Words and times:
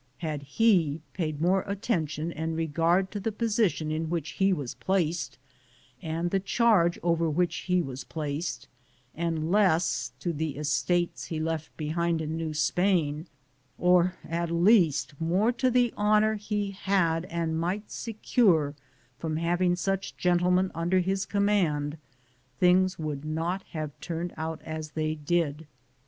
Had 0.17 0.41
he 0.41 0.99
paid 1.13 1.39
more 1.39 1.61
attention 1.67 2.31
and 2.31 2.57
regard 2.57 3.11
to 3.11 3.19
the 3.19 3.31
posi 3.31 3.69
tion 3.69 3.91
in 3.91 4.09
which 4.09 4.29
he 4.31 4.51
was 4.51 4.73
placed 4.73 5.37
and 6.01 6.31
the 6.31 6.39
charge 6.39 6.97
over 7.03 7.29
which 7.29 7.57
he 7.57 7.83
was 7.83 8.03
placed, 8.03 8.67
and 9.13 9.51
less 9.51 10.11
to 10.19 10.33
the 10.33 10.57
estates 10.57 11.25
he 11.25 11.39
left 11.39 11.77
behind 11.77 12.19
in 12.19 12.35
New 12.35 12.51
Spain, 12.55 13.27
or, 13.77 14.15
at 14.27 14.49
least, 14.49 15.13
more 15.21 15.51
to 15.51 15.69
the 15.69 15.93
honor 15.95 16.33
he 16.33 16.71
had 16.71 17.25
and 17.25 17.59
might 17.59 17.91
secure 17.91 18.73
from 19.19 19.37
having 19.37 19.75
such 19.75 20.17
gentlemen 20.17 20.71
under 20.73 20.99
his 20.99 21.27
command, 21.27 21.99
things 22.57 22.97
would 22.97 23.23
not 23.23 23.61
have 23.67 23.91
turned 23.99 24.33
out 24.35 24.63
as 24.63 24.93
they 24.93 25.13
did. 25.13 25.67